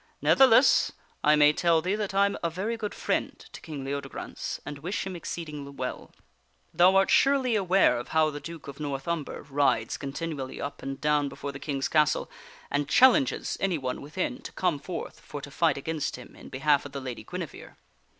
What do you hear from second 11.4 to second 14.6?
the King's castle, and challenges anyone within to